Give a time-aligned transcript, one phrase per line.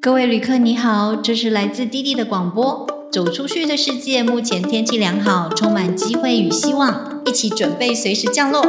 [0.00, 2.86] 各位旅客，你好，这是来自滴滴的广播。
[3.10, 8.62] 走出去的世界，目前天气良好，充满机会与希望，一起准备随时降落。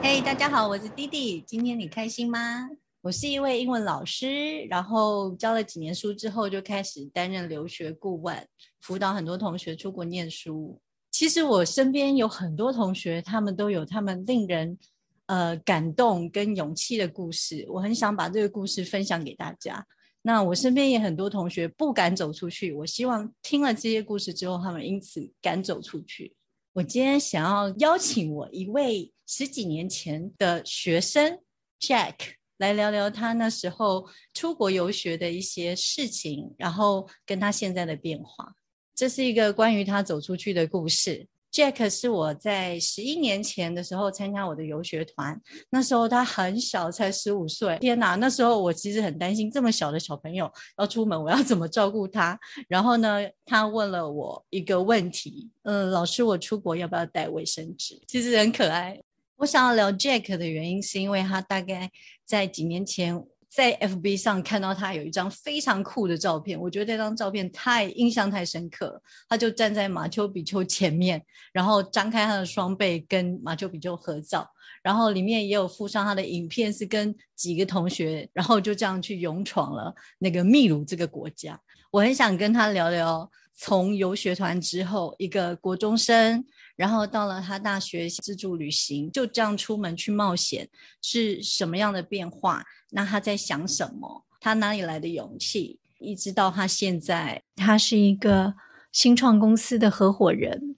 [0.00, 2.68] 嘿，大家好，我是滴滴，今天你开心吗？
[3.04, 8.48] 我是一位英文老师，然后教了几年书之后，就开始担任留学顾问，
[8.80, 10.80] 辅导很多同学出国念书。
[11.10, 14.78] 其实我身边有很多同学，他们都有他们令人
[15.26, 19.86] 呃感动跟勇气的故事，我很想把这个故事分享给大家。
[20.22, 26.34] 那我身边也很多同学不敢走出去，我希望听了这些故事之后，他们因此敢走出去。
[26.72, 31.38] 我今天想要邀请我一位十几年前的学生
[31.78, 32.36] Jack。
[32.58, 38.54] 来聊聊他那时候出国游学的一些事情，然后跟他现在的变化。
[38.94, 41.26] 这是一个关于他走出去的故事。
[41.52, 47.78] Jack 是我在十一年前的时候参加我的游学团，那时候他很小，才十五岁。
[47.80, 52.36] 天哪，那时候我其实很担心这么小的小朋友要出门，我要怎么照顾他？
[52.66, 58.02] 然后呢，他问了我一个问题：嗯，老师，我出国要不要带卫生纸？
[58.08, 59.00] 其实很可爱。
[59.36, 61.90] 我想要聊 Jack 的原因，是因为他大概
[62.24, 69.00] 在几年前在 FB 上看到他有一张非常酷的照片，我觉得这张照片太印象太深刻。
[69.28, 74.50] 他就站在马丘比丘前面，然后张开他的双臂跟马丘比丘合照，
[74.82, 81.60] 然后里面也有附上他的影片，是跟几个同学，然后就这样去勇闯了那个秘鲁这个国家。
[81.92, 86.44] 我很想跟他聊聊，从游学团之后，一个国中生。
[86.76, 90.68] 然后到了他大学自助旅行，就这样出门去冒险，
[91.00, 92.64] 是什么样的变化？
[92.90, 94.24] 那他在想什么？
[94.40, 95.78] 他哪里来的勇气？
[96.00, 98.54] 一直到他现在，他是一个
[98.90, 100.76] 新创公司的合伙人。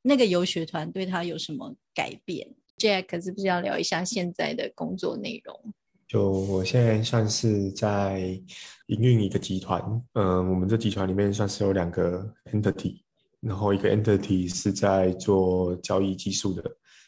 [0.00, 5.74] 那个游学团对他有什么改变？Jack 是不是要聊一下现在的工作内容？
[6.08, 8.40] 就我现在算是在
[8.86, 9.82] 营运一个集团，
[10.14, 13.00] 嗯，我们这集团里面算是有两个 entity。
[13.40, 16.62] 然后一个 entity 是在做交易技术的，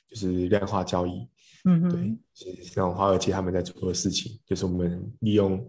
[0.09, 1.27] 就是量化交易。
[1.65, 5.65] 嗯对，像华尔街他们在做的事情，就是我们利用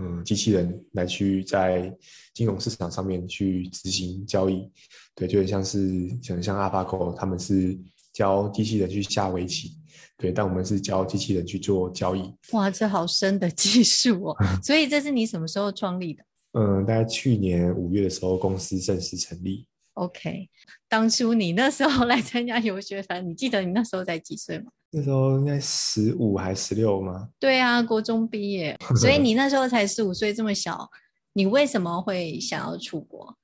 [0.00, 1.94] 嗯机器人来去在
[2.34, 4.68] 金融市场上面去执行交易。
[5.14, 7.78] 对，就很像是像像 AlphaGo 他们是
[8.12, 9.76] 教机器人去下围棋，
[10.16, 12.32] 对，但我们是教机器人去做交易。
[12.52, 14.36] 哇，这好深的技术哦！
[14.62, 16.24] 所以这是你什么时候创立的？
[16.52, 19.66] 嗯，大概去年五月的时候，公司正式成立。
[19.94, 20.48] OK，
[20.88, 24.70] 当初你那时候来参加游学团，你记得你那时候才几岁吗？
[24.90, 27.28] 那时候应该十五还十六吗？
[27.38, 30.88] 对啊，国中毕业， 所以你那时候才十五岁，这么小，
[31.32, 33.36] 你为什么会想要出国？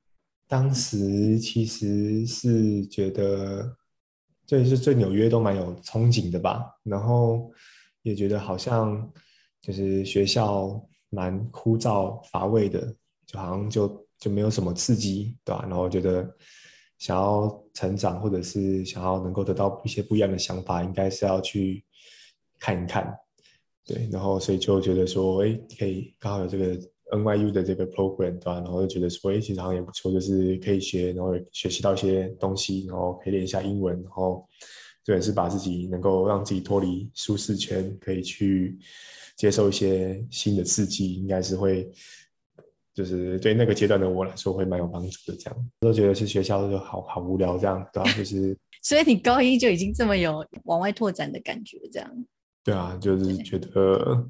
[0.49, 3.77] 当时其实是觉得，
[4.47, 7.51] 这也是对纽约都蛮有憧憬的吧，然后
[8.03, 9.11] 也觉得好像
[9.61, 12.95] 就是学校蛮枯燥乏味的，
[13.27, 14.03] 就好像就。
[14.17, 15.67] 就没有什么刺激，对吧？
[15.69, 16.27] 然后觉得
[16.97, 21.85] 想要成长，或者是想要能够得到一些不一样的想法，应该是要去
[22.59, 23.15] 看一看，
[23.85, 24.09] 对。
[24.11, 26.81] 然后所以就觉得说，哎，可以刚好有这个
[27.17, 28.55] NYU 的这个 program，对吧？
[28.55, 34.47] 然后就觉得说，哎，其实好像也不错，就是可以学，然后学习到一些东西，然后可以练一下英文，然后
[35.05, 38.79] 对，是把自己能够让自己脱离舒适圈，可以去
[39.37, 41.91] 接受一些新的刺激，应该是会。
[42.95, 48.13] 就是对那个阶段的我来说会蛮有帮助的，这样都觉得是学校就好好无聊这样，对吧？
[48.13, 52.27] 就是， 所以你高一就已经这么有往外拓展的感觉，这样？
[52.63, 54.25] 对啊，就是觉得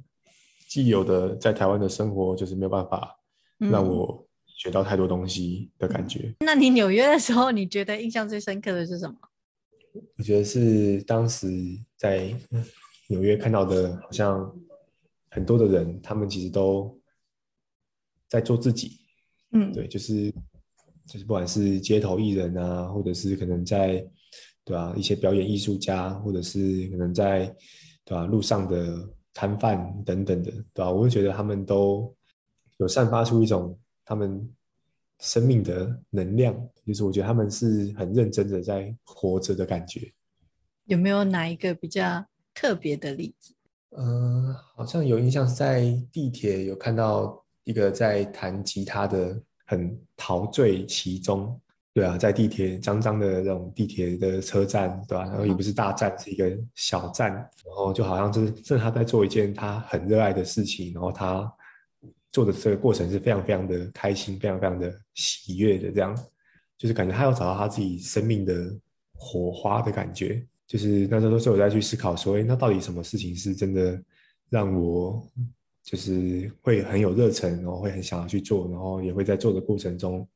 [0.75, 3.17] 既有的在台湾的生活就是没有办法
[3.59, 6.35] 让我学到太多东西的感觉。
[6.41, 9.15] 那你纽约的时候，你觉得印象最深刻的是什么？
[10.19, 11.47] 我觉得是当时
[11.97, 12.35] 在
[13.07, 14.53] 纽约看到的，好像
[15.31, 17.01] 很多的人，他们其实都。
[18.27, 18.99] 在做自己，
[19.53, 20.29] 嗯，对，就是
[21.07, 24.05] 就是不管是街头艺人啊，或者是可能在
[24.65, 27.55] 对吧一些表演艺术家，或者是可能在
[28.05, 30.91] 对吧路上的摊贩等等的，对吧？
[30.91, 32.11] 我就觉得他们都
[32.79, 34.49] 有散发出一种他们
[35.19, 36.55] 生命的能量，
[36.87, 40.11] 就是我觉得他们是很认真的在活着的感觉。
[40.87, 43.53] 有没有哪一个比较特别的例子？
[43.91, 47.43] 嗯，好像有印象是在地铁有看到。
[47.67, 51.59] 一个在弹吉他的很陶醉其中，
[51.95, 55.23] 对啊，在地铁脏脏的那种地铁的车站，对吧？
[55.27, 61.49] 然后也不是大站，是一个小站，然后就好像就是是他在做一件他很热爱的事情，然后他
[62.33, 66.13] 做的这个过程是非常非常的开心，非常非常的喜悦的，这样
[66.77, 68.77] 就是感觉他要找到他自己生命的
[69.13, 70.45] 火花的感觉。
[70.67, 74.03] 就是那时候，是我在去思考说，哎，那到底什么事情是真的
[74.51, 75.25] 让我
[75.85, 80.27] 就是会很有热忱，然后会很想要去做，然后也会在做的过程中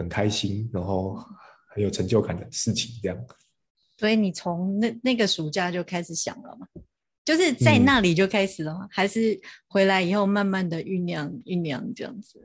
[0.00, 1.14] 很开心，然后
[1.74, 3.26] 很有成就感的事情，这样。
[3.98, 6.66] 所以你从那那个暑假就开始想了吗？
[7.22, 8.88] 就是在那里就开始了吗？
[8.90, 9.38] 还是
[9.68, 12.40] 回来以后慢慢的酝酿酝酿这样子？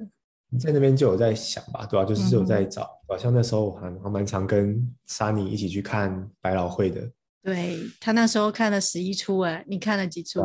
[0.59, 2.03] 在那边就有在想吧，对吧？
[2.03, 7.09] 就是有在找，好像那时候还还蛮常跟沙尼一起去看百老汇的。
[7.41, 10.41] 对他那时候看了十一出哎，你看了几出？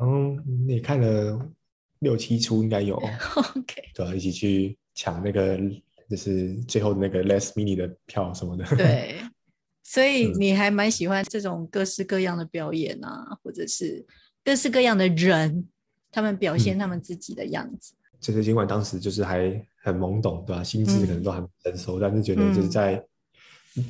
[0.00, 0.38] 嗯，
[0.68, 1.40] 你看了
[1.98, 2.96] 六七出应该有。
[3.56, 5.58] OK，对啊，一起去抢那个
[6.08, 8.64] 就是最后那个 Less Mini 的票什么的。
[8.76, 9.16] 对。
[9.82, 14.04] 所以你还蛮喜欢这种各式各样的表演啊，或者是
[14.44, 15.64] 各式各样的人，
[16.10, 17.94] 他们表现他们自己的样子。
[18.20, 20.64] 就是尽管当时就是还很懵懂，对吧？
[20.64, 23.00] 心智可能都还不成熟，但是觉得就是在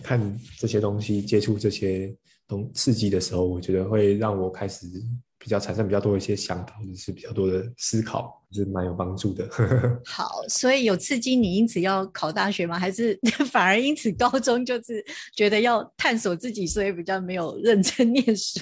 [0.03, 2.15] 看这些东西、接触这些
[2.47, 4.87] 东刺激的时候，我觉得会让我开始。
[5.47, 9.49] 比较产生比较多的一些想法，或者是比较多的思考，是蛮有帮助的。
[10.05, 12.77] 好，所以有刺激你，因此要考大学吗？
[12.77, 13.17] 还是
[13.49, 15.05] 反而因此高中就是
[15.37, 18.61] 觉得要探索自己，所以比较没有认真念书？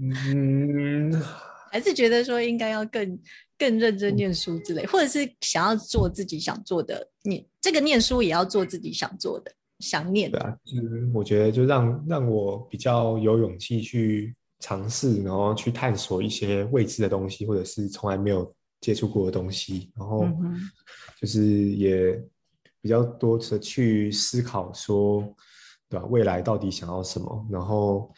[0.00, 1.12] 嗯，
[1.70, 3.20] 还是觉得说应该要更
[3.58, 10.38] 更认真念书之类，或者是想要做自己想做的，你这个念书也要做自己想做的、想念的。
[10.38, 14.34] 对啊，就是我觉得就让让我比较有勇气去。
[14.62, 20.24] 尝试，然后去探索一些未知的东西，或者是从来没有接触过的东西，然后
[21.20, 22.12] 就是也
[22.80, 25.20] 比较多的去思考说，
[25.88, 26.06] 对吧？
[26.06, 27.46] 未来到底想要什么？
[27.50, 28.08] 然后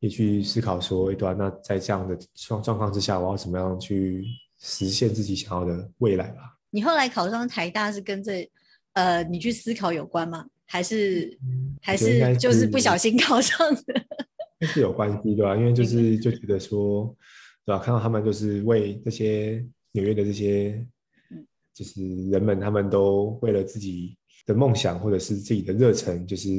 [0.00, 1.32] 也去思考说，对吧？
[1.32, 4.24] 那在这样的状状况之下，我要怎么样去
[4.60, 6.58] 实现自己想要的未来吧？
[6.70, 8.46] 你后来考上台大是跟这
[8.92, 10.44] 呃，你去思考有关吗？
[10.70, 11.38] 还是
[11.80, 14.04] 还是就是不小心考上的？
[14.66, 15.56] 是有关系对吧？
[15.56, 17.14] 因为就是就觉得说，
[17.64, 17.78] 对吧？
[17.78, 20.84] 看到他们就是为这些纽约的这些，
[21.72, 24.16] 就是人们，他们都为了自己
[24.46, 26.50] 的梦想或者是自己的热忱，就是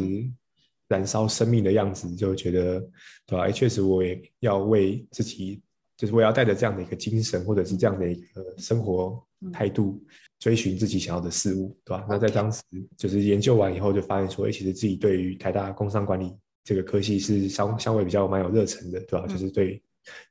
[0.88, 2.80] 燃烧生命的样子，就觉得
[3.26, 3.44] 对吧？
[3.44, 5.62] 哎，确实我也要为自己，
[5.98, 10.02] 就是我要带着这样的一个精神，或者是这样的一个生活态度，
[10.40, 12.06] 追寻自己想要的事物，对吧？
[12.10, 12.62] 那在当时
[12.96, 16.34] 就是研究完以后，就发现说，哎，其实自己对于台大工商管理。
[16.70, 19.26] 这个科系是相相对比较蛮有热忱的，对吧？
[19.26, 19.82] 就是对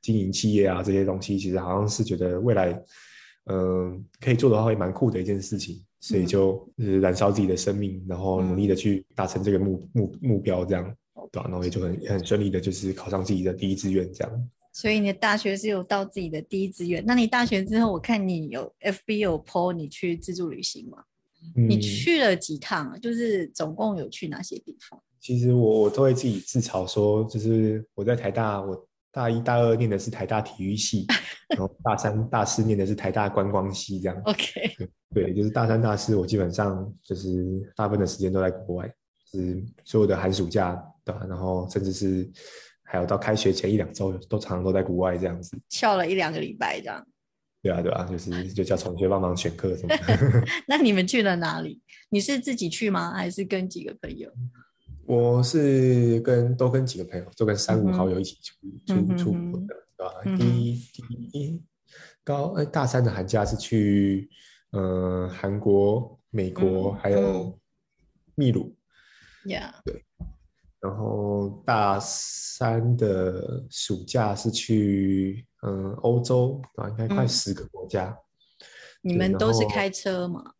[0.01, 2.81] 经营企业啊这些东西，其实好像是觉得未来，
[3.47, 6.65] 嗯，可以做的话会蛮酷的一件事情，所以就
[7.01, 10.95] 燃烧自己的生命，然后努力的去达成这个目目目标，这样，
[11.29, 11.47] 对吧？
[11.49, 14.49] 然后也就很很顺利的，就是考上自己的第一志愿，这样。
[14.71, 17.03] 所以你的大学是有到自己的第一志愿？
[17.05, 21.03] 那你大学之后，我看你有 FB 有 PO 你去自助旅行吗？
[21.53, 22.97] 你去了几趟？
[23.01, 25.01] 就是总共有去哪些地方？
[25.19, 31.05] 其实我我都会自己自嘲说，就是我在台大，我大一大二念的是台大体育系，
[31.49, 34.21] 然后大三大四念的是台大观光系，这样。
[34.25, 34.75] OK。
[35.13, 37.43] 对，就是大三大四，我基本上就是
[37.75, 38.93] 大部分的时间都在国外，
[39.31, 41.25] 是所有的寒暑假，对吧？
[41.27, 42.29] 然后甚至是
[42.83, 45.57] 还有到开学前一两周，都常常都在国外这样子。
[45.67, 47.05] 翘了一两个礼拜这样。
[47.61, 49.95] 对啊，对啊，就是就叫同学帮忙选课什么。
[50.67, 51.81] 那你们去了哪里？
[52.09, 53.11] 你是自己去吗？
[53.11, 54.31] 还是跟几个朋友？
[55.09, 60.37] 我是跟都跟几个朋友，就跟三五好友一起出出出国的，对吧？
[60.37, 61.01] 第一第
[61.33, 61.63] 一
[62.23, 64.29] 高呃大三的寒假是去
[64.69, 67.59] 呃韩国、美国还有
[68.35, 68.75] 秘鲁
[69.45, 70.05] ，Yeah，对。
[70.79, 78.15] 然后大三的暑假是去嗯欧洲啊，应该快十个国家。
[79.01, 80.53] 你们都是开车吗？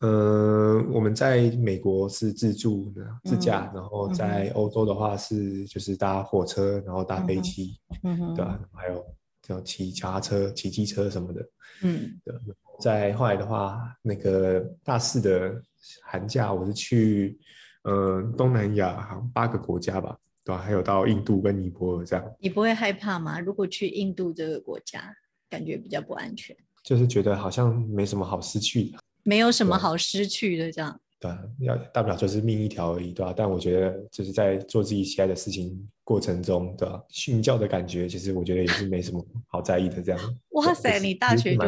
[0.00, 8.60] 嗯，我们在美国是自助的自驾，然后在欧洲的话是就是搭火车，然后搭飞机，嗯对吧？
[8.72, 9.04] 还有
[9.42, 11.48] 叫骑脚踏车、骑机车什么的。
[11.82, 12.34] 嗯，对。
[12.80, 15.60] 在后来的话，那个大四的
[16.04, 17.36] 寒假，我是去
[17.82, 20.62] 嗯东南亚，好像八个国家吧，对吧？
[20.62, 22.24] 还有到印度跟尼泊尔这样。
[22.38, 23.40] 你不会害怕吗？
[23.40, 25.12] 如果去印度这个国家，
[25.50, 26.56] 感觉比较不安全。
[26.84, 28.98] 就是觉得好像没什么好失去的。
[29.22, 33.34] 没有什么好失去的，这样对，要大不了就是命一条而已，对吧？
[33.36, 37.02] 但我觉得就是在做自己喜爱的事情过程中，对吧？
[37.08, 40.20] 训教的感觉，其实我觉得也是没什么好在意的，这样。
[40.50, 41.62] 哇塞，你大学就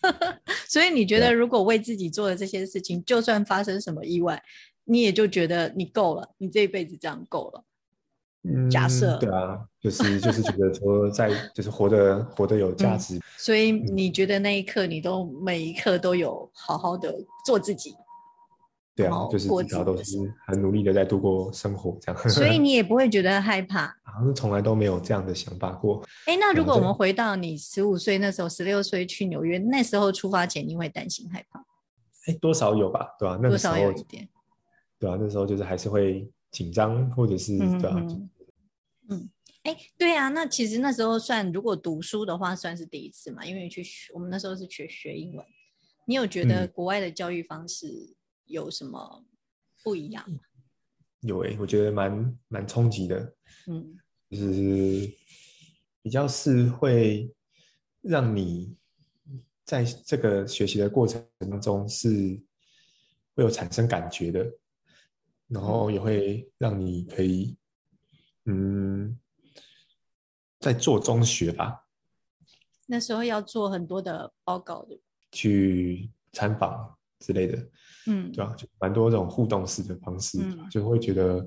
[0.68, 4.42] 所以你觉得如果为自己做的这些事情，就算发生什么意外，
[4.84, 7.64] 你也就觉得你够了，你这一辈子这样够了。
[8.70, 17.94] 假设对啊，就是就是觉得说在就是活得活得有价值，所以你觉得那一刻你都每一刻都有好好的做自己，
[18.96, 20.16] 对啊，就是至少都是
[20.46, 26.02] 很努力的在度过生活这样，所以 你也不会觉得害怕，好像从来都没有这样的想法过。
[26.26, 31.62] 哎，那如果我们回到你十五岁那时候，十六岁去纽约，那时候出发前你会担心害怕？
[32.26, 33.38] 哎，多少有吧，对吧？
[33.42, 34.26] 那多少有一点，
[34.98, 38.06] 对啊，那时候就是还是会紧张，或者是对啊，
[39.08, 39.30] 嗯，
[39.62, 45.46] 哎，对啊，那其实那时候算如果读书的话，算是第一次嘛，因为去学，我们那时候是学学英文。
[46.06, 48.14] 你有觉得国外的教育方式
[48.46, 49.24] 有什么
[49.84, 50.40] 不一样吗？
[51.20, 53.34] 有哎，我觉得蛮蛮冲击的，
[53.66, 53.96] 嗯，
[54.30, 55.12] 就是
[56.02, 57.32] 比较是会
[58.00, 58.76] 让你。
[59.62, 62.08] 在这个学习的过程当中是
[63.36, 64.44] 会有产生感觉的，
[65.50, 67.54] 然后也会让你可以，
[68.46, 69.18] 嗯，
[70.60, 71.86] 在做中学吧。
[72.86, 74.98] 那时候要做很多的报告的，
[75.32, 77.58] 去参访之类的，
[78.06, 78.54] 嗯，对吧？
[78.56, 80.38] 就蛮多这种互动式的方式，
[80.70, 81.46] 就会觉得，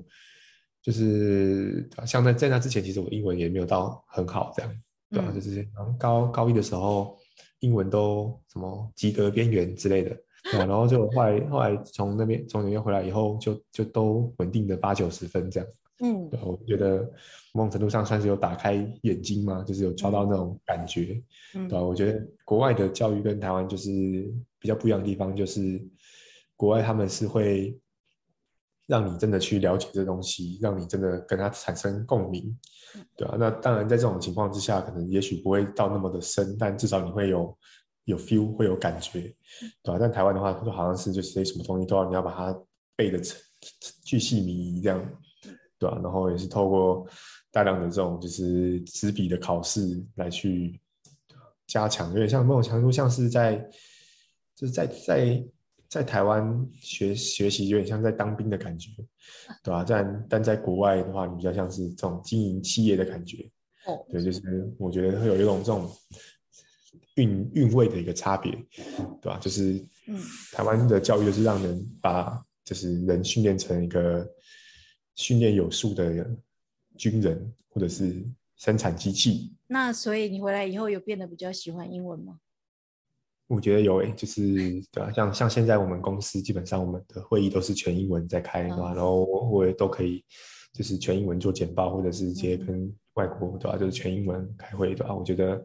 [0.80, 5.32] 就是像在在那之前，其实我英文也没有到很好这样，对吧？
[5.32, 5.66] 就是
[5.98, 7.18] 高高一的时候。
[7.60, 10.14] 英文都什么及格边缘之类的，
[10.50, 15.68] 对然后就后来后来从那边从纽约回来以后，就就都稳定的八九十分这样。
[16.00, 17.02] 嗯，对，我觉得
[17.52, 21.22] 某种程度上算是有打开眼睛嘛，就是有抓到那种感觉，
[21.52, 21.80] 对吧？
[21.80, 23.90] 我觉得国外的教育跟台湾就是
[24.58, 25.80] 比较不一样的地方，就是
[26.56, 27.78] 国外他们是会。
[28.86, 32.54] 让你真的去了解这东西，让你真的跟他产生共鸣，
[33.16, 37.56] 对啊，那当然，在这种情况之下，可能也许不会到那么的深，但至少你会有
[38.04, 39.20] 有 feel，会有感觉，
[39.82, 39.96] 对吧？
[39.98, 42.56] 但台湾的话，就好像是就是什么东西都要你要把它
[42.96, 43.18] 背的
[44.04, 45.00] 巨细靡遗这样，
[45.78, 45.98] 对吧？
[46.02, 47.06] 然后也是透过
[47.50, 50.80] 大量的这种就是纸笔的考试来去
[51.66, 53.56] 加强，有点像某种程度像是在
[54.54, 55.44] 就是在在。
[55.86, 58.90] 在台湾学学习有点像在当兵的感觉，
[59.62, 59.84] 对吧？
[59.86, 63.48] 但但在国外的话，你比较像是这种经营企业的感觉。
[63.86, 65.88] 哦，对，就是我觉得会有一种这种
[67.16, 68.52] 韵韵味的一个差别，
[69.20, 69.38] 对吧？
[69.38, 70.20] 就是嗯，
[70.52, 74.28] 台湾的教育就是让人把就是人训练成一个
[75.14, 76.26] 训练有素的
[76.96, 78.24] 军人或者是
[78.56, 79.52] 生产机器。
[79.66, 82.38] 那所以你回来以后有变得比较喜欢英文吗？
[83.46, 84.42] 我觉得有诶，就是
[84.90, 88.94] 对啊，像像现在我们公司基本上我们的会议都是全英文在开，对吧？
[88.94, 90.24] 然后我也都可以
[90.72, 93.76] 就是全英文做简报，或者是直接跟外国对吧？
[93.76, 95.14] 就是全英文开会对吧？
[95.14, 95.62] 我觉得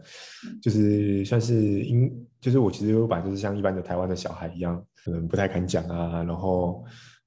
[0.62, 6.84] 就是算是英，就是我其实有把就是像一般的台湾的小孩一样，可能不太敢讲啊，然后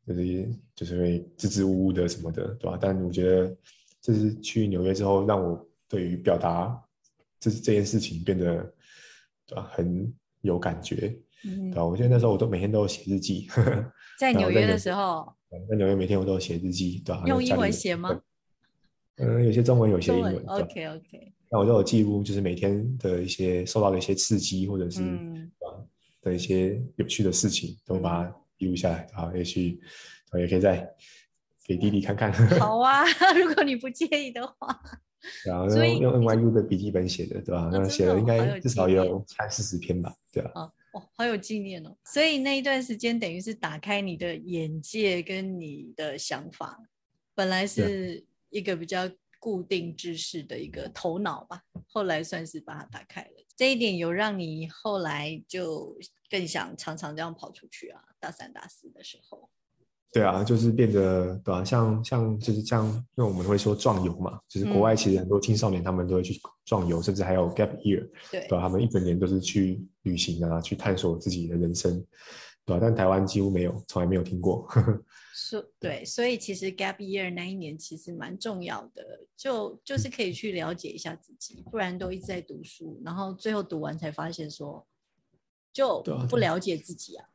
[0.06, 2.78] 就是就是会支支吾吾的什么的，对吧？
[2.80, 3.56] 但我觉得
[4.00, 6.76] 就是去纽约之后，让我对于表达
[7.38, 8.56] 这这件事情变得
[9.46, 10.12] 对吧很。
[10.42, 10.96] 有感觉，
[11.44, 11.84] 对吧？
[11.84, 13.46] 我现在那时候我都每天都有写日记，
[14.18, 15.32] 在纽约的时候，
[15.70, 17.22] 在纽约每天我都有写日记，对吧？
[17.28, 18.10] 用英文写吗？
[19.16, 20.44] 嗯，有些中文，有些英文。
[20.46, 21.32] OK OK。
[21.50, 25.50] 那我都有记录，就是每天的一些受到的一些刺激，或者是嗯
[26.22, 29.78] 的一些有趣的事情，都把它记录下来，啊，也许
[30.32, 30.88] 我也可以再
[31.66, 32.32] 给弟弟看看。
[32.58, 33.04] 好啊，
[33.36, 34.80] 如果你不介意的话。
[35.44, 37.70] 然后用用 NYU 的笔记本写的，对吧？
[37.72, 40.62] 那写了应该至少有三四十篇吧，对吧啊。
[40.94, 41.96] 哦，好有纪念哦。
[42.04, 46.76] 所以那一段时间等于是打开你的眼界跟你的想法，
[47.36, 53.30] 本来是一个比较固定知识的一个头脑吧，后来算是把它打开了。
[53.56, 55.98] 这一点有让你后来就
[56.30, 58.00] 更想常常这样跑出去啊？
[58.20, 59.48] 大三、大四的时候。
[60.12, 61.64] 对啊，就是变得对啊？
[61.64, 68.60] 像像就是这样，因为我们会说壮游嘛，就是国外其实很多青少年他们都会去壮游，甚至还有 gap year，对吧？
[68.60, 72.04] 他们一整年都是去旅行啊，去探索自己的人生，
[72.64, 72.78] 对吧？
[72.80, 74.66] 但台湾几乎没有，从来没有听过。
[75.34, 79.02] 是，对，所以其实 gap year 那一年其实蛮重要的，
[79.36, 84.86] 就就是可以去了解一下自己，不然都一直在读书，然后最后读完才发现说，
[85.72, 87.26] 就不了解自己啊。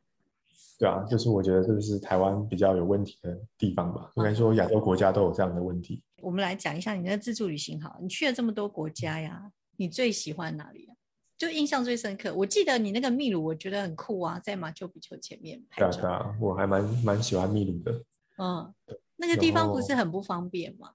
[0.78, 4.12] 对啊，就是我觉得这个是台湾比较有问题的地方吧。
[4.16, 6.02] 应该说亚洲国家都有这样的问题。
[6.22, 10.94] 我们来讲一下你的自助旅行，好，你去了这么多国家呀，你最喜欢哪里啊？
[11.38, 12.34] 就印象最深刻。
[12.34, 16.00] 我记得你那个秘鲁，我觉得很酷啊，在马丘比丘前面拍照。
[16.00, 17.92] 对啊，我还蛮蛮喜欢秘鲁的。
[18.38, 18.74] 嗯，
[19.16, 20.90] 那个地方不是很不方便吗？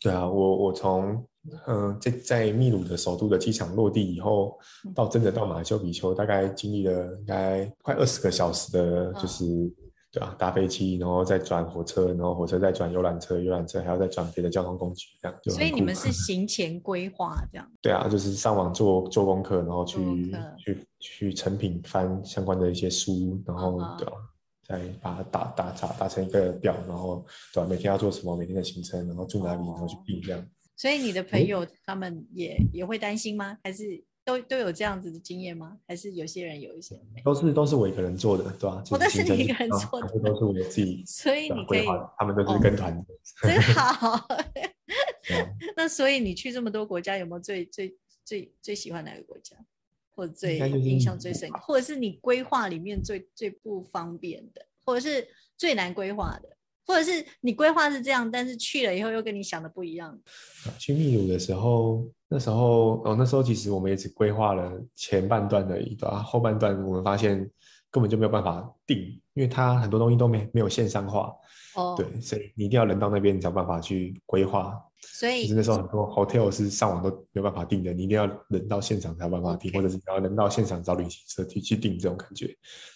[0.00, 1.24] 对啊，我我从。
[1.66, 4.58] 嗯，在在秘鲁的首都的机场落地以后，
[4.94, 9.44] 到真的到马丘比丘，大概经历了应该快二十个小时的，就是
[10.14, 17.68] 对啊，搭飞机，然后再转火车，然后火车再转游览车，游览车还要再转别的交通工具，这样就所以你们是 行前规划这样。
[17.82, 24.12] 对啊，就是上网做做功课，然后去去去成品翻相关的一些书，然后对啊，
[24.62, 30.46] 再把它打打打打成一个表，然后对吧、每天要做什么，每天的行程，然后住哪里，然后去避这样。
[30.76, 33.58] 所以你的朋友他们也也会担心吗？
[33.64, 33.82] 还是
[34.24, 35.78] 都都有这样子的经验吗？
[35.86, 36.98] 还是有些人有一些？
[37.24, 41.84] 都是都是我一个人做的，对吧、哦都是你一个人啊做的都是我自己所以你可以
[42.18, 43.04] 他们都哦是跟团的。
[43.42, 44.26] 真好。
[45.76, 49.56] 那所以你去这么多国家，有没有最最最最喜欢哪个国家，
[50.14, 55.26] 或者最印象最深刻，或者是你规划里面最最不方便的，或者是
[55.56, 60.10] 最难规划的，或者是你规划是这样，但是去了以后又跟你想的不一样。
[60.66, 67.48] 啊去秘鲁的时候，那时候哦，那时候其实我们也只规划了前半段而已，对吧、后半段我们发现
[67.92, 68.98] 根本就没有办法定，
[69.34, 71.32] 因为它很多东西都没没有线上化，
[71.76, 74.76] 哦，对，所以你一定要人到那边，你才有办法去规划。
[75.00, 82.46] 所以就是那时候很多 hotel 是上网都没有办法订的，你一定要人到现场才有办法订 OK 或者是你要人到现场找旅行社去去订这种感觉。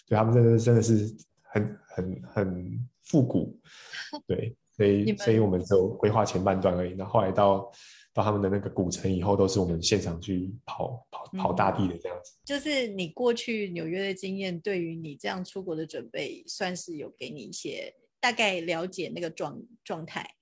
[0.05, 3.57] 对他们真的真的是很很很复古，
[4.27, 6.93] 对，所以所以我们只有规划前半段而已。
[6.93, 7.71] 那后来到
[8.19, 12.33] 到他们的那个古城以后，都是我们现场去跑跑跑大地的这样子。
[12.43, 20.35] 就是你过去纽约的经验，对于你这样出国的准备，算是有给你一些大概了解那个状状态，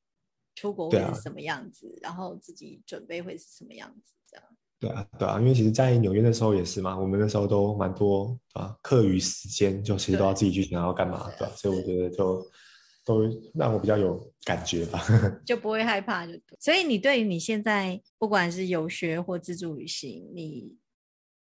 [0.55, 4.45] 出国会是什么样子，然后自己准备会是什么样子，这样。
[4.79, 12.43] 对啊，对啊，因为其实，在纽约那时候也是嘛，我们那时候都蛮多啊，课余时间就其实都要自己去想要干嘛，对吧、所以我觉得就
[13.07, 13.21] 都
[13.53, 15.01] 让我比较有感觉吧。
[15.47, 16.57] 就不会害怕就对。
[16.59, 20.75] 所以你对于你现在不管是游学或自助旅行，你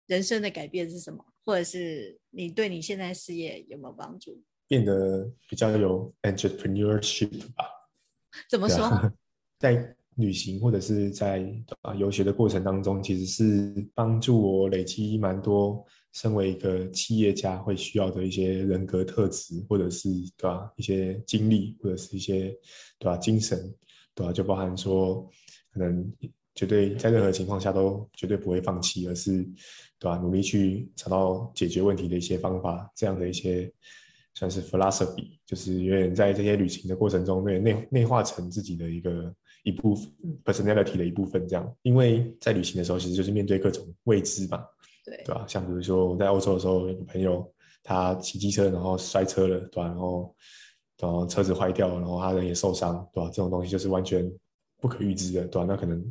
[0.08, 1.24] 人生的改变是什么？
[1.44, 4.42] 或者是你对你现在事业有没有帮助？
[4.66, 7.64] 变得比较有 entrepreneurship 吧。
[8.50, 9.12] 怎么说？
[9.60, 11.44] 在旅行或者是在
[11.82, 22.54] 啊游学的过程当中，其实是帮助我累积蛮多身为一个企业家会需要的一些人格特质，或者是对吧、一些经历，或者是一些
[22.98, 23.58] 对吧、精神，
[24.14, 25.28] 对吧、就包含说
[25.72, 26.12] 可能
[26.54, 29.42] 绝对在任何情况下都绝对不会放弃，而是
[29.98, 33.68] 对吧、努力去找到解决问题的一些方法，这样的一些
[34.34, 40.08] 算是 philosophy，就是有点在这些旅行的过程中，内内内化成自己的一个一部分
[40.44, 41.76] personality 的一部分，这样。
[41.82, 44.64] 因为在旅行的时候，其实就是面对各种未知嘛，
[45.04, 45.44] 对对吧？
[45.48, 49.86] 像比如说我在欧洲的时候，朋友他骑机车然后摔车了，对吧？
[49.88, 50.36] 然后
[50.98, 53.28] 然后车子坏掉，然后他人也受伤，对吧？
[53.30, 54.32] 这种东西就是完全
[54.80, 55.66] 不可预知的，对吧？
[55.68, 56.02] 那可能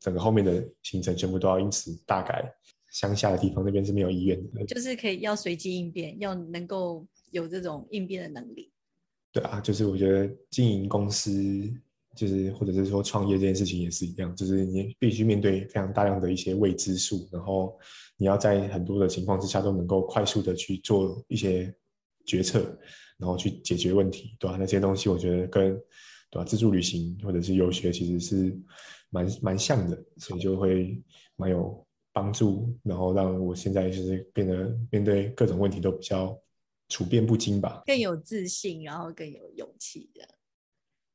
[0.00, 2.52] 整个后面的行程全部都要因此大改。
[2.92, 8.70] 乡下的地方那边是没有医院的，就是可以要随机应变，要能够有这种应变的能力。
[9.32, 11.32] 对啊，就是我觉得经营公司，
[12.16, 17.78] 就是或者是说创业这件事情也是一样，就是你必须面对非常大量的一些未知数，然后
[18.16, 21.74] 你要在很多的情况之下都能够快速的去做一些
[22.24, 22.78] 决策，
[23.18, 25.74] 然后去解决问题，对吧、那些东西我觉得跟
[26.30, 28.58] 对吧、自助旅行或者是游学其实是
[29.10, 31.02] 蛮蛮像的，所以就会
[31.36, 36.38] 蛮有帮助，然后让我现在就是变得面对各种问题都比较
[36.88, 37.82] 处变不惊吧。
[37.86, 40.26] 更有自信，然后更有勇气的。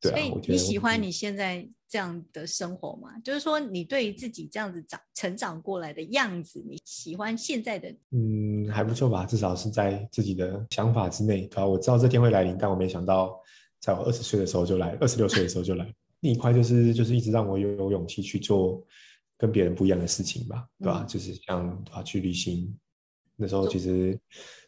[0.01, 3.17] 所以你喜欢嗯你现在这样的生活吗？
[3.23, 7.89] 就是说，你对于自己这样子长成长过来的样子，你喜欢现在的？
[8.11, 13.41] 嗯，还不错吧，至少是在自己的想法之内，对啊、我知道这天会来临，但我没想到，
[13.79, 15.91] 在我二十岁的时候就来，二十六岁的时候就来。
[16.21, 18.83] 另一块就是就是一直让我有勇气去做
[19.37, 22.75] 跟别人不一样的事情吧，对吧、嗯就是像啊、去旅行，
[23.35, 24.19] 那时候其实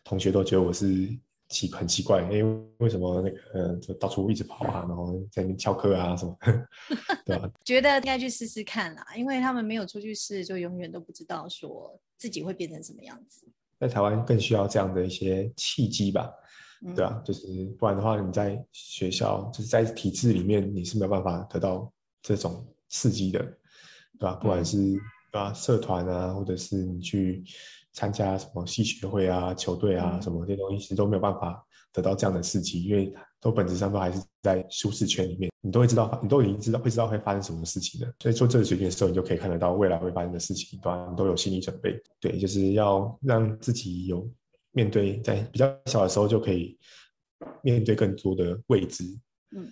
[0.03, 1.09] 同学都觉得我是
[1.49, 6.67] 奇很奇怪，因为为什么那个到处一直跑啊，然后在那边翘课啊什么的，
[7.25, 13.45] 对吧、觉得应该去试试看啦，因为他们没有出去试，就永远都不知道说自己会变成什么样子。
[13.79, 16.31] 在台湾更需要这样的一些契机吧。
[16.81, 23.39] 嗯对啊，就是不然的话，你在学校就是在体制里面，你是没有办法得到这种刺激的，
[24.17, 27.43] 对吧、不管是对吧、社团啊，或者是你去
[27.99, 42.01] 参加什么戏学会啊、球队啊嗯什么这些东西，其实都没有办法得到这样的刺激，因为都本质上都还是在舒适圈里面，你都会知道，你都已经知道会知道会发生什么事情的，所以做这个决定的时候，你就可以看得到未来会发生的事情，对吧、你都有心理准备。
[42.21, 44.25] 对，就是要让自己有
[44.71, 46.77] 面对，在比较小的时候就可以
[47.62, 49.03] 面对更多的未知。
[49.51, 49.67] 嗯，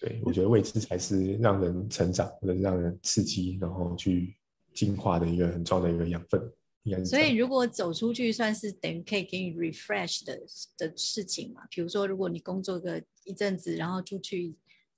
[0.00, 4.36] 对我觉得未知才是让人成长或者是让人刺激，然后去
[4.72, 6.40] 进化的一个很重要的一个养分。
[6.84, 7.34] 应该是所以。
[7.34, 10.40] 如果走出去，算是等于可以给你 refresh 的
[10.78, 11.62] 的事情嘛。
[11.70, 14.54] 比如说，如果你工作个一阵子，然后出去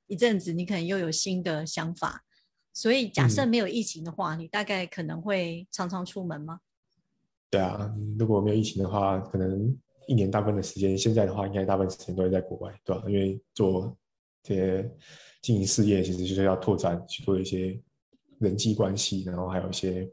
[0.07, 2.25] 一阵子，你可能又有新的想法。
[2.73, 6.61] 所以假设嗯没有疫情的话，你大概可能会常常出门吗？
[7.49, 13.97] 对啊，如果没有疫情的话，可能一年大部分的时间，现在的话应该大部分时间都会在国外，对吧、因为做
[14.43, 14.91] 这些
[15.41, 17.81] 经营事业，其实就是要拓展去做一些
[18.41, 20.11] 人际关系，然后还有一些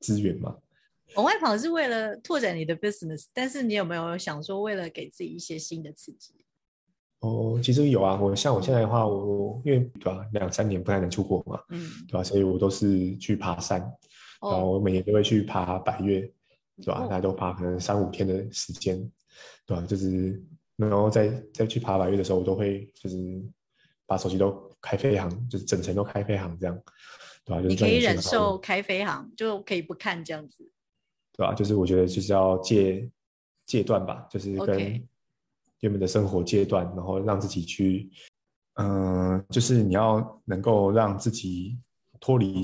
[0.00, 0.56] 资源嘛。
[1.14, 6.34] 往外跑是为了拓展你的 business，但是你有没有想说，为了给自己一些新的刺激？
[7.20, 16.20] 哦，其实有啊，我像我现在的话，我因为对吧、两三年不太能出国嘛，嗯，对吧、所以我都是去爬山，然后哦，我每年都会去爬百越，
[16.82, 18.98] 对吧、哦大家都爬可能三五天的时间，
[19.64, 20.42] 对吧、就是
[20.76, 23.16] 然后再再去爬百越的时候，我都会就是
[24.04, 26.78] 把手机都开飞行，就是整程都开飞行这样，
[27.46, 30.70] 对吧、就是你可以忍受开飞行，就可以不看这样子。
[31.36, 33.10] 对吧、就是我觉得就是要戒
[33.66, 34.78] 戒断吧，就是跟
[35.80, 38.08] 原本的生活戒断，然后让自己去，
[38.74, 41.76] 嗯、就是你要能够让自己
[42.20, 42.62] 脱离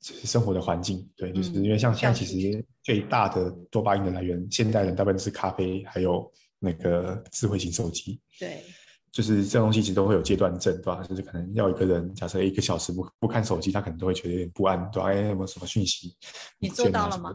[0.00, 8.20] 生活的环境，对，就是嗯因为像现在其实最大的多巴胺的来源，现代人大部分是咖啡，还有那个智慧型手机。
[8.38, 8.62] 对，
[9.10, 11.02] 就是这东西其实都会有戒断症，对吧？
[11.02, 15.08] 就是可能要一个人，假设一个小时不不看手机，他可能都会觉得有点不安，对吧？
[15.08, 16.16] 哎，有没有什么讯息？
[16.58, 17.34] 你做到了吗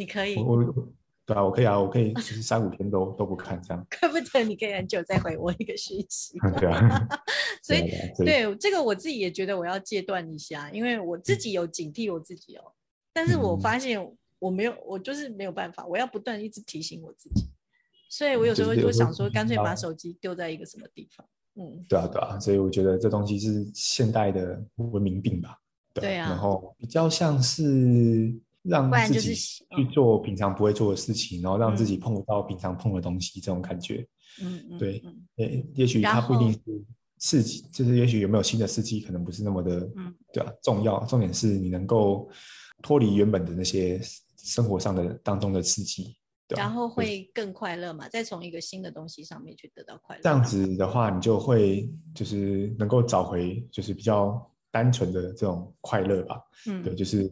[0.00, 0.88] 你可以，我我
[1.26, 3.86] 对啊，我可以啊，我可以就是三五天都都不看这样。
[4.00, 6.38] 怪不得你可以很久再回我一个讯息。
[6.58, 7.06] 对啊，
[7.62, 7.82] 所以
[8.16, 12.72] 对这个我自己也觉得我要戒断一下，因为我自己有警惕我自己哦，
[13.12, 14.00] 但是我嗯发现
[14.38, 17.44] 我没有，我就是没有办法，我要不断一直提醒我自己，
[18.08, 25.58] 所以我有时候就是有时候就想说，干脆把手机丢在一个什么地方，嗯，对啊，对啊，所以我觉得这东西是现代的文明病吧。
[25.92, 26.30] 对啊。
[26.30, 34.06] 然后比较像是让自己去做平常不会做的事情，然后让自己嗯碰不到平常碰的东西，这种感觉。
[34.42, 36.60] 嗯嗯，对嗯也也许它不一定是
[37.18, 41.04] 刺激，就是也许有没有新的刺激，可能不是那么的，嗯对啊，重要。
[41.06, 42.30] 重点是你能够
[42.82, 44.00] 脱离原本的那些
[44.36, 56.40] 生活上的当中的刺激，对啊然后会更快乐嘛，再从一个新的东西上面去得到快乐，这样子的话，你就会就是能够找回就是比较单纯的这种快乐吧。
[56.68, 57.30] 嗯，对，就是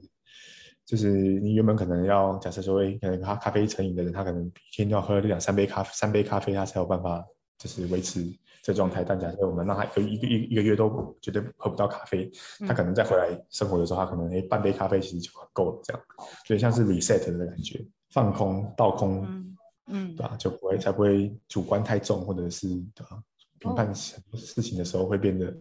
[0.88, 7.22] 就是你原本可能要假设说，哎可能他咖啡成瘾的人，他可能一天要喝两三杯咖三杯咖啡，他才有办法
[7.58, 8.26] 就是维持
[8.62, 9.04] 这状态。
[9.04, 12.30] 但假设我们让他一个一个一个一个月都绝对喝不到咖啡，
[12.66, 16.02] 他可能再回来生活的时候，他可能诶半杯咖啡其实就很够了，这样，
[16.46, 19.56] 所以像是 reset 的感觉，放空倒空，嗯
[19.88, 23.22] 嗯对吧、就不会才不会主观太重，或者是对吧、
[23.58, 25.54] 评判哦很多事情的时候会变得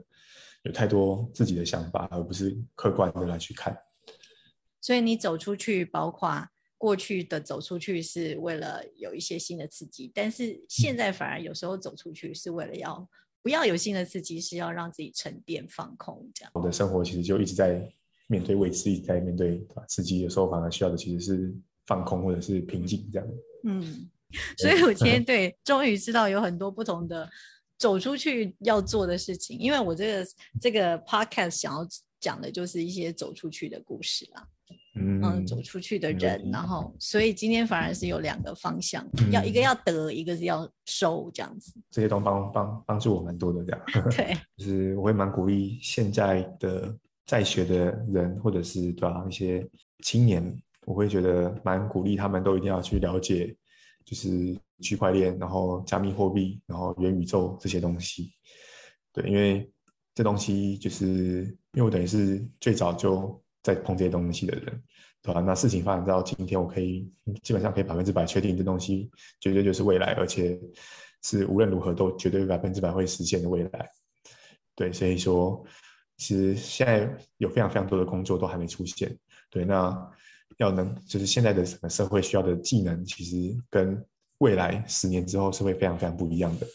[0.63, 3.77] 有太多自己的想法，而不是客观的来去看。
[4.87, 6.47] 所以你走出去，包括
[6.77, 13.05] 过去的走出去是为了有一些新的刺激，但是现在反而有时候走出去是为了要
[13.41, 16.51] 不要有新的刺激，是要让自己沉淀放空这样。
[16.55, 17.85] 我的生活其实就一直在
[18.27, 21.53] 面对未知，一直在面对刺激，有时候反而需要的其实是
[21.85, 23.27] 放空或者是平静这样。
[23.65, 24.09] 嗯，
[24.57, 27.29] 所以我今天对终于知道有很多不同的
[27.77, 31.85] 走出去要做的事情，因为我这个这个 podcast 想要
[32.21, 34.47] 讲的就是一些走出去的故事啦。
[34.99, 41.73] 嗯嗯，走出去的人，题然后所以今天反而是有两个方向，要一个嗯要得，一个是要收，这样子。
[41.91, 43.81] 这些都帮帮帮助我蛮多的这样。
[44.11, 49.67] 对， 就是我会蛮鼓励现在的在学的人，或者是对吧、一些
[50.03, 50.43] 青年，
[50.85, 53.55] 我会觉得蛮鼓励他们都一定要去了解，
[54.05, 58.31] 就是区块链，然后加密货币，然后元宇宙这些东西。
[59.11, 59.69] 对，因为
[60.13, 64.83] 这东西就是因为我等于是最早就在碰这些东西的人，
[65.21, 67.09] 对吧、那事情发展到今天，我可以
[67.43, 70.59] 基本上可以百分之百确定这东西绝对就是未来，而且
[71.23, 73.89] 是无论如何都绝对百分之百会实现的未来。
[74.75, 75.63] 对，所以说
[76.17, 79.17] 其实现在有非常非常多的工作都还没出现。
[79.49, 80.11] 对，那
[80.57, 84.03] 要能就是现在的整个社会需要的技能，其实跟
[84.37, 86.67] 未来十年之后是会非常非常不一样的。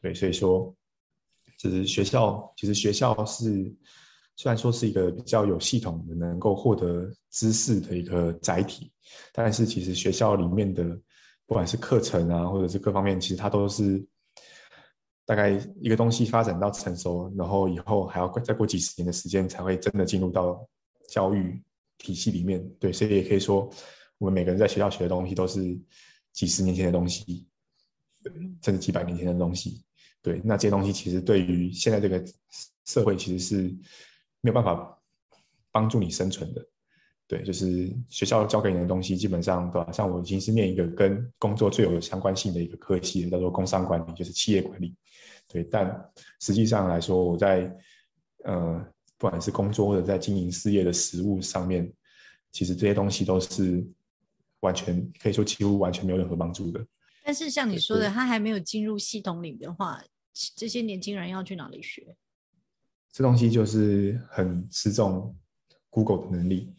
[0.00, 0.74] 对，所以说，
[1.58, 3.72] 就是学校，其实学校是
[4.36, 8.90] 虽然说是一个比较有系统的能够获得知识的一个载体，
[9.32, 10.84] 但是其实学校里面的
[11.46, 14.04] 不管是课程啊，或者是各方面，其实它都是
[15.24, 20.66] 大概一个东西发展到成熟，然后以后还要再过几十年的时间才会真的进入到
[21.08, 21.62] 教育
[21.98, 22.66] 体系里面。
[22.80, 23.70] 对，所以也可以说，
[24.18, 25.78] 我们每个人在学校学的东西都是
[26.32, 27.46] 几十年前的东西，
[28.62, 29.84] 甚至几百年前的东西。
[30.20, 32.24] 对，那这些东西其实对于现在这个
[32.86, 33.76] 社会其实是
[34.44, 35.02] 没有办法
[35.72, 36.62] 帮助你生存的。
[37.26, 39.90] 对，就是学校教给你的东西，基本上对吧？
[39.90, 44.94] 像我已经是念一个跟工作最有相关性的一个科系，叫做工商管理，就是企业管理。
[45.48, 47.74] 对，但实际上来说，我在
[48.44, 51.90] 呃，不管是工作或者在经营事业的实务上面，
[52.52, 53.82] 其实这些东西都是
[54.60, 56.86] 完全可以说几乎完全没有任何帮助的。
[57.24, 60.04] 但是像你说的，他还没有进入系统里的话，
[60.54, 62.14] 这些年轻人要去哪里学？
[63.14, 65.32] 这东西就是很吃重
[65.88, 66.74] Google 的能力。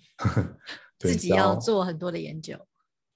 [0.99, 2.57] 自己要做很多的研究，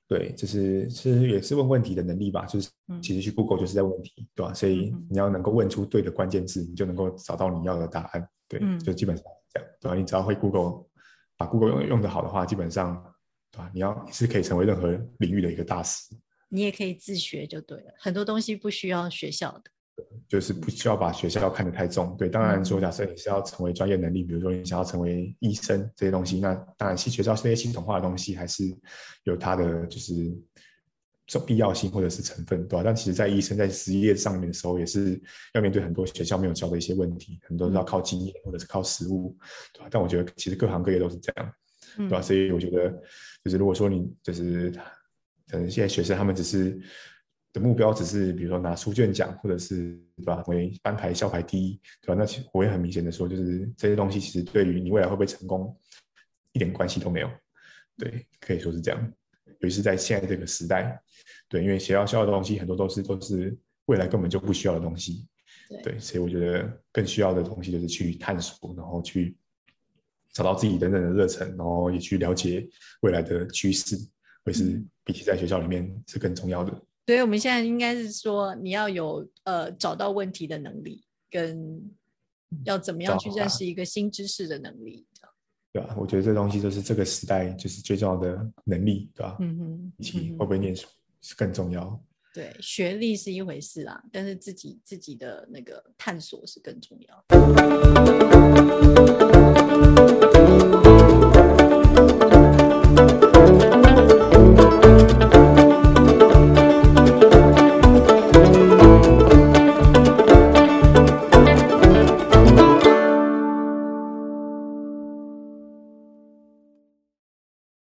[0.08, 2.46] 对，就是其实也是问问题的能力吧。
[2.46, 2.70] 就是
[3.02, 4.54] 其实去 Google 就是在问问题，对吧？
[4.54, 8.30] 所以你要能够问出对的关键字，你就能够找到你要的答案。
[8.48, 9.96] 对，就基本上这样，对吧？
[9.96, 10.86] 你只要会 Google，
[11.36, 13.02] 把 Google 用用的好的话，基本上，
[13.52, 13.70] 对吧？
[13.74, 16.16] 你要你是可以成为任何领域的一个大师。
[16.50, 19.64] 你也可以自学就对了，很多东西不需要学校的。
[20.28, 22.30] 就是不需要把学校看得太重，对。
[22.30, 28.64] 当然说，假设你是要成为专业能力，比如说你想要成为医生这些东西，那当然系学校这些系统化的东西还是
[29.24, 30.14] 有它的就是
[31.26, 32.84] 这必要性或者是成分，对吧？
[32.84, 35.22] 但其实，在医生在实业上面的时候，也是
[35.54, 39.38] 要面对很多学校没有教的一些问题，很多是要靠经验或者是靠实务，
[39.74, 39.88] 对吧？
[39.90, 41.52] 但我觉得其实各行各业都是这样，
[41.98, 42.22] 对吧？
[42.22, 42.90] 所以我觉得，
[43.44, 44.72] 就是如果说你就是
[45.50, 46.80] 可能现在学生他们只是。
[47.52, 52.16] 的目标只是，比如说拿书卷奖，或者是对吧，为班排校排第一，对吧？
[52.18, 55.76] 那其我也很明显的说，就是这些东西其实对于你未来会不会成功，
[56.54, 57.30] 一点关系都没有。
[57.98, 59.14] 对，可以说是这样。
[59.60, 61.02] 尤其是在现在这个时代，
[61.50, 65.28] 对，因为学校教的东西很多都是都是未来根本就不需要的东西。
[65.84, 69.36] 对，所以我觉得更需要的东西就是去探索，然后去
[70.32, 72.68] 找到自己真正的热忱，然后也去了解
[73.02, 73.98] 未来的趋势，
[74.44, 76.72] 会是比起在学校里面是更重要的。
[77.10, 81.82] 所以我们现在应该是说，你要有呃找到问题的能力，跟
[82.66, 85.08] 要怎么样去认识一个新知识的能力，
[85.74, 85.96] 对吧？
[85.98, 89.38] 我觉得这东西就是这个时代就是最重要的能力，对吧？
[89.40, 90.88] 嗯哼，以及会不会念书
[91.20, 92.00] 是更重要。
[92.32, 97.26] 对，学历是一回事啊，但是自己自己的那个探索是更重要。